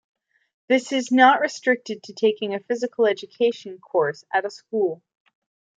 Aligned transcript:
This 0.67 0.91
is 0.91 1.11
not 1.11 1.41
restricted 1.41 2.01
to 2.01 2.13
taking 2.13 2.55
a 2.55 2.59
Physical 2.59 3.05
Education 3.05 3.77
course 3.77 4.23
at 4.33 4.45
a 4.45 4.49
school. 4.49 5.03